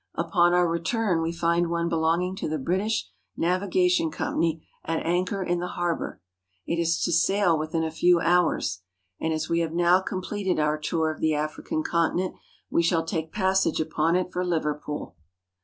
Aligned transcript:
Upon 0.15 0.55
our 0.55 0.67
return, 0.67 1.21
we 1.21 1.31
find 1.31 1.69
one 1.69 1.87
belonging 1.87 2.35
to 2.37 2.49
the 2.49 2.57
British 2.57 3.03
A 3.03 3.39
Navigation 3.41 4.09
Company 4.09 4.67
at 4.83 5.05
anchor 5.05 5.43
in 5.43 5.59
the 5.59 5.67
harbor. 5.77 6.23
It 6.65 6.79
is 6.81 6.99
to 7.03 7.11
sail 7.11 7.55
within 7.55 7.83
a 7.83 7.91
few 7.91 8.19
hours, 8.19 8.81
and 9.19 9.31
as 9.31 9.47
we 9.47 9.59
have 9.59 9.73
now 9.73 9.99
completed 9.99 10.57
our 10.59 10.79
tour 10.79 11.11
of 11.11 11.21
the 11.21 11.35
African 11.35 11.83
continent, 11.83 12.33
we 12.71 12.81
shall 12.81 13.05
take 13.05 13.31
passage 13.31 13.79
upon 13.79 14.15
it 14.15 14.31
for 14.31 14.43
Liverpool. 14.43 15.17